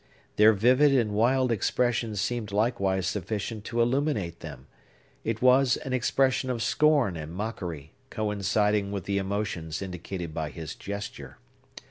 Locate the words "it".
5.23-5.43